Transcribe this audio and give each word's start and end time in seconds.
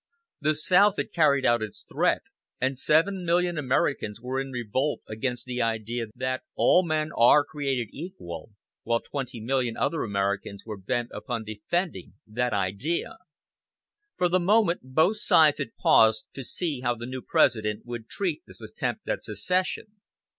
The 0.41 0.55
South 0.55 0.97
had 0.97 1.11
carried 1.13 1.45
out 1.45 1.61
its 1.61 1.83
threat, 1.87 2.23
and 2.59 2.75
seven 2.75 3.23
million 3.23 3.59
Americans 3.59 4.19
were 4.19 4.41
in 4.41 4.49
revolt 4.49 5.01
against 5.07 5.45
the 5.45 5.61
idea 5.61 6.07
that 6.15 6.41
"all 6.55 6.81
men 6.83 7.11
are 7.15 7.45
created 7.45 7.89
equal," 7.93 8.49
while 8.81 8.99
twenty 9.01 9.39
million 9.39 9.77
other 9.77 10.01
Americans 10.01 10.65
were 10.65 10.75
bent 10.79 11.11
upon 11.13 11.43
defending 11.43 12.13
that 12.25 12.51
idea. 12.51 13.19
For 14.17 14.27
the 14.27 14.39
moment 14.39 14.79
both 14.81 15.17
sides 15.17 15.59
had 15.59 15.77
paused 15.77 16.25
to 16.33 16.43
see 16.43 16.79
how 16.79 16.95
the 16.95 17.05
new 17.05 17.21
President 17.21 17.85
would 17.85 18.09
treat 18.09 18.41
this 18.47 18.59
attempt 18.59 19.07
at 19.07 19.23
secession. 19.23 19.85